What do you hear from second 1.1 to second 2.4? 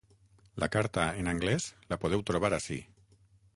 en anglès, la podeu